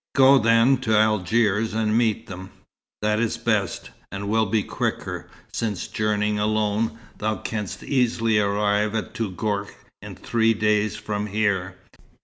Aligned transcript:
"Go 0.15 0.39
then 0.39 0.77
to 0.77 0.97
Algiers, 0.97 1.75
and 1.75 1.95
meet 1.95 2.25
them. 2.25 2.49
That 3.03 3.19
is 3.19 3.37
best, 3.37 3.91
and 4.11 4.27
will 4.29 4.47
be 4.47 4.63
quicker, 4.63 5.29
since 5.53 5.85
journeying 5.87 6.39
alone, 6.39 6.97
thou 7.19 7.35
canst 7.35 7.83
easily 7.83 8.39
arrive 8.39 8.95
at 8.95 9.13
Touggourt 9.13 9.69
in 10.01 10.15
three 10.15 10.55
days 10.55 10.95
from 10.95 11.27
here. 11.27 11.75